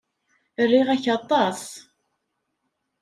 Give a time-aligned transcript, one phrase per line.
[0.71, 1.61] Riɣ-k aṭas.